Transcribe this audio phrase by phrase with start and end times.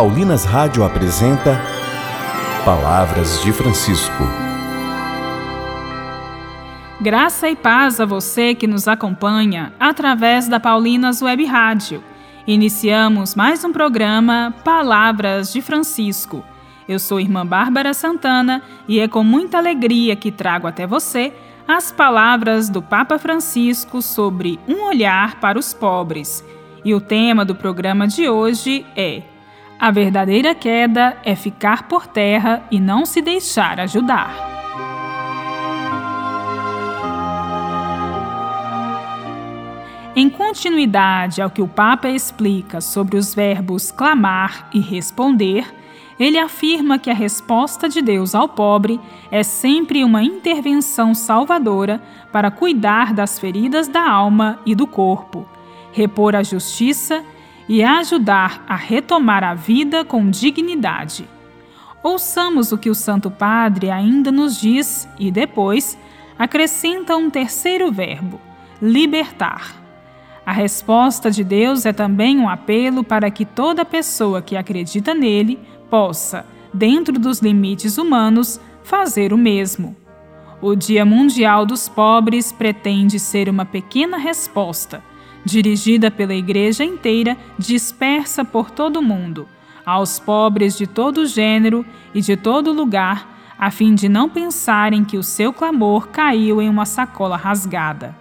[0.00, 1.60] Paulinas Rádio apresenta
[2.64, 4.24] Palavras de Francisco.
[6.98, 12.02] Graça e paz a você que nos acompanha através da Paulinas Web Rádio.
[12.46, 16.42] Iniciamos mais um programa Palavras de Francisco.
[16.88, 21.30] Eu sou irmã Bárbara Santana e é com muita alegria que trago até você
[21.68, 26.42] as palavras do Papa Francisco sobre um olhar para os pobres.
[26.82, 29.24] E o tema do programa de hoje é:
[29.80, 34.30] A verdadeira queda é ficar por terra e não se deixar ajudar.
[40.14, 45.74] Em continuidade ao que o Papa explica sobre os verbos clamar e responder,
[46.18, 49.00] ele afirma que a resposta de Deus ao pobre
[49.30, 55.48] é sempre uma intervenção salvadora para cuidar das feridas da alma e do corpo,
[55.90, 57.39] repor a justiça e
[57.84, 61.28] ajudar a retomar a vida com dignidade.
[62.02, 65.96] Ouçamos o que o Santo Padre ainda nos diz e depois
[66.36, 68.40] acrescenta um terceiro verbo:
[68.82, 69.76] libertar.
[70.44, 75.60] A resposta de Deus é também um apelo para que toda pessoa que acredita nele
[75.88, 79.94] possa, dentro dos limites humanos, fazer o mesmo.
[80.60, 85.02] O Dia Mundial dos Pobres pretende ser uma pequena resposta,
[85.44, 89.48] dirigida pela Igreja inteira, dispersa por todo o mundo,
[89.84, 95.18] aos pobres de todo gênero e de todo lugar, a fim de não pensarem que
[95.18, 98.16] o seu clamor caiu em uma sacola rasgada.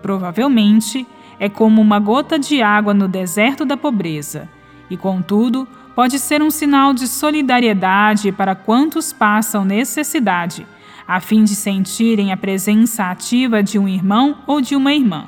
[0.00, 1.06] Provavelmente,
[1.38, 4.48] é como uma gota de água no deserto da pobreza,
[4.90, 10.66] e contudo, pode ser um sinal de solidariedade para quantos passam necessidade,
[11.06, 15.26] a fim de sentirem a presença ativa de um irmão ou de uma irmã.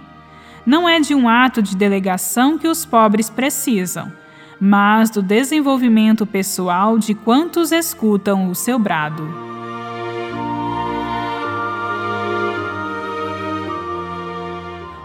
[0.71, 4.13] Não é de um ato de delegação que os pobres precisam,
[4.61, 9.29] mas do desenvolvimento pessoal de quantos escutam o seu brado.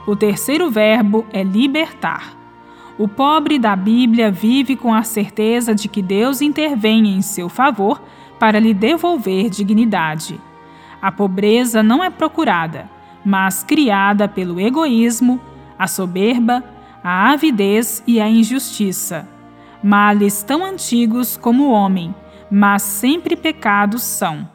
[0.06, 2.38] O terceiro verbo é libertar.
[2.96, 8.00] O pobre da Bíblia vive com a certeza de que Deus intervém em seu favor
[8.38, 10.40] para lhe devolver dignidade.
[11.02, 12.88] A pobreza não é procurada,
[13.26, 15.42] mas criada pelo egoísmo,
[15.78, 16.64] a soberba,
[17.04, 19.28] a avidez e a injustiça.
[19.84, 22.14] Males tão antigos como o homem,
[22.50, 24.50] mas sempre pecados são,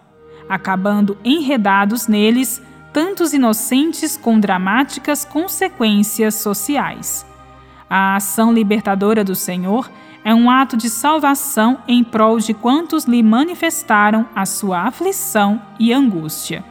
[0.49, 7.25] acabando enredados neles tantos inocentes com dramáticas consequências sociais.
[7.89, 9.91] A ação libertadora do Senhor
[10.25, 15.93] é um ato de salvação em prol de quantos lhe manifestaram a sua aflição e
[15.93, 16.65] angústia.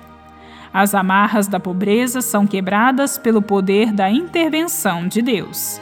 [0.74, 5.81] As amarras da pobreza são quebradas pelo poder da intervenção de Deus.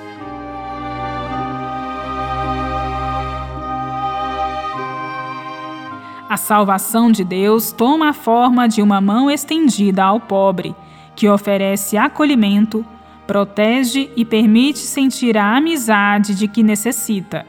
[6.29, 10.75] A salvação de Deus toma a forma de uma mão estendida ao pobre,
[11.15, 12.85] que oferece acolhimento,
[13.25, 17.45] protege e permite sentir a amizade de que necessita.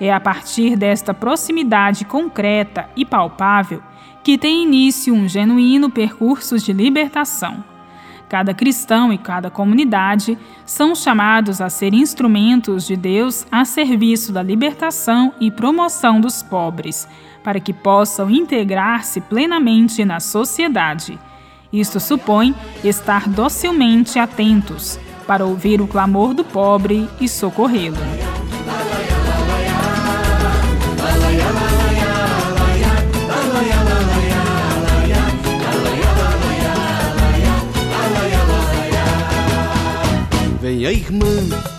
[0.00, 3.82] É a partir desta proximidade concreta e palpável
[4.24, 7.62] que tem início um genuíno percurso de libertação.
[8.26, 14.42] Cada cristão e cada comunidade são chamados a ser instrumentos de Deus a serviço da
[14.42, 17.06] libertação e promoção dos pobres,
[17.44, 21.18] para que possam integrar-se plenamente na sociedade.
[21.70, 28.33] Isto supõe estar docilmente atentos, para ouvir o clamor do pobre e socorrê-lo.
[40.84, 41.26] Venha irmã,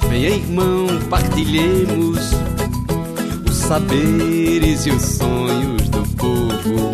[0.10, 2.32] venha irmão, partilhemos
[3.48, 6.92] os saberes e os sonhos do povo.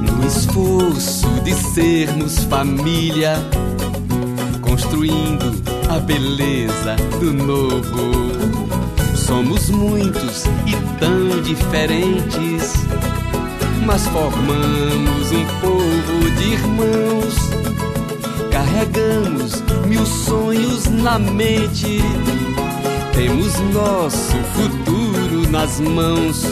[0.00, 3.34] No esforço de sermos família
[4.60, 9.16] construindo a beleza do novo.
[9.16, 12.74] Somos muitos e tão diferentes,
[13.84, 17.51] mas formamos um povo de irmãos.
[18.52, 22.00] Carregamos mil sonhos na mente,
[23.14, 26.44] temos nosso futuro nas mãos.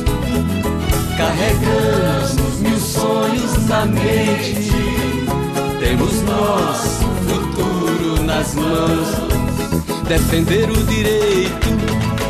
[1.16, 4.72] Carregamos mil sonhos na mente,
[5.78, 7.10] temos nosso
[8.30, 9.08] nas mãos.
[10.08, 11.68] Defender o direito,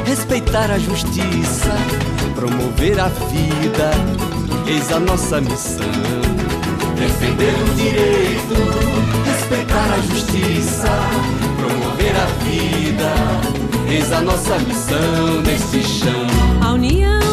[0.06, 1.72] respeitar a justiça,
[2.34, 3.90] promover a vida,
[4.66, 5.84] eis a nossa missão.
[6.96, 8.99] Defender o direito,
[9.80, 10.88] a justiça,
[11.58, 13.12] promover a vida,
[13.88, 16.26] eis a nossa missão neste chão.
[16.60, 17.29] A união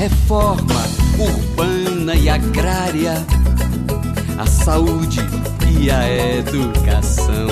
[0.00, 0.82] reforma
[1.18, 3.22] urbana e agrária,
[4.38, 5.20] a saúde
[5.78, 7.48] e a educação.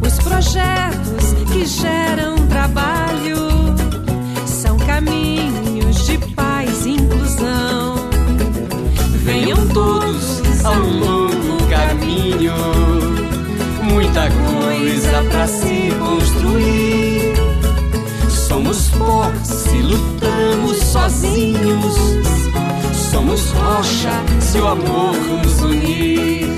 [0.00, 3.36] Os projetos que geram trabalho
[4.44, 7.94] são caminhos de paz e inclusão.
[9.22, 12.54] Venham todos ao longo caminho,
[13.84, 16.47] muita coisa pra se construir.
[23.28, 25.14] Somos rocha se o amor
[25.44, 26.48] nos unir.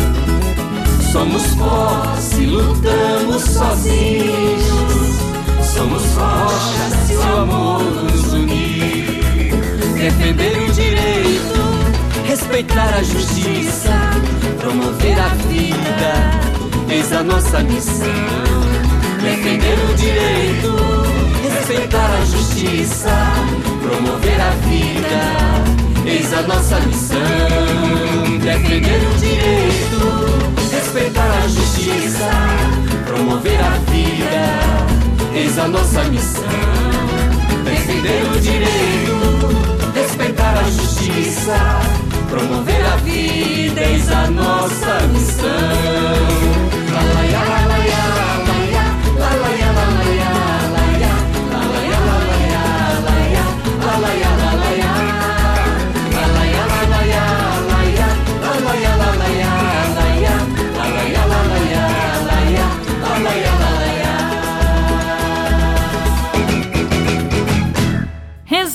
[1.10, 4.62] Somos pó se lutamos sozinhos,
[5.74, 9.52] somos rocha se o amor nos unir.
[9.98, 11.60] Defender o direito,
[12.28, 13.90] respeitar a justiça,
[14.60, 18.06] promover a vida, eis a nossa missão.
[19.20, 20.76] Defender o direito,
[21.42, 23.10] respeitar a justiça,
[23.82, 25.49] promover a vida,
[35.70, 36.42] nossa missão.
[37.64, 41.56] Defender o direito, respeitar a justiça,
[42.28, 43.29] promover a vida,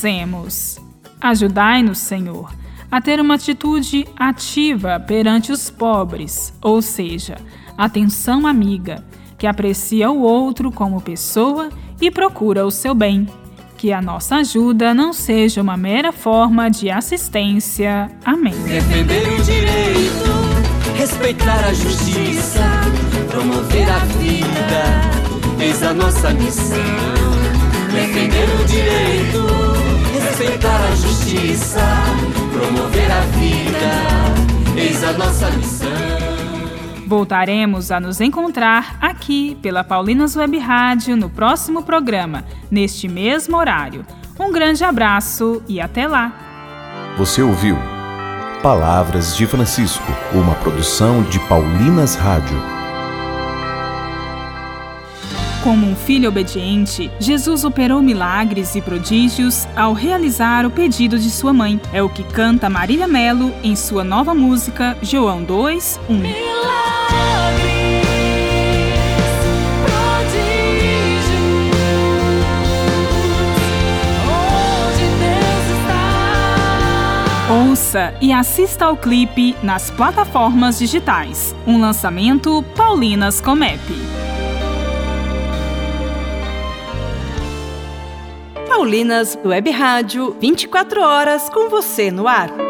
[0.05, 0.79] Rezemos.
[1.19, 2.53] Ajudai-nos, Senhor,
[2.91, 7.37] a ter uma atitude ativa perante os pobres, ou seja,
[7.75, 9.03] atenção amiga,
[9.35, 11.69] que aprecia o outro como pessoa
[11.99, 13.27] e procura o seu bem.
[13.77, 18.11] Que a nossa ajuda não seja uma mera forma de assistência.
[18.23, 18.53] Amém.
[18.63, 22.61] Defender o direito, respeitar a justiça,
[23.31, 27.34] promover a vida, eis a nossa missão.
[35.05, 35.87] A nossa missão.
[37.05, 44.03] Voltaremos a nos encontrar aqui pela Paulinas Web Rádio no próximo programa, neste mesmo horário.
[44.39, 46.33] Um grande abraço e até lá!
[47.17, 47.77] Você ouviu
[48.63, 52.74] Palavras de Francisco, uma produção de Paulinas Rádio.
[55.65, 61.51] Como um filho obediente, Jesus operou milagres e prodígios ao realizar o pedido de sua
[61.51, 61.81] mãe.
[61.91, 66.21] É o que canta Marília Melo em sua nova música João 2, 1.
[77.71, 81.55] Ouça e assista ao clipe nas plataformas digitais.
[81.65, 83.81] Um lançamento Paulinas Comep.
[88.75, 92.64] Paulinas Web Rádio, 24 horas com você no ar.